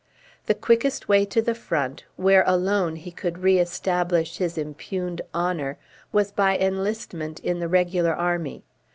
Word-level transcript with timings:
The 0.47 0.55
quickest 0.55 1.07
way 1.07 1.25
to 1.25 1.43
the 1.43 1.53
front, 1.53 2.05
where 2.15 2.43
alone 2.47 2.95
he 2.95 3.11
could 3.11 3.37
re 3.43 3.59
establish 3.59 4.37
his 4.39 4.57
impugned 4.57 5.21
honour 5.31 5.77
was 6.11 6.31
by 6.31 6.57
enlistment 6.57 7.39
in 7.41 7.59
the 7.59 7.67
regular 7.67 8.15
army. 8.15 8.63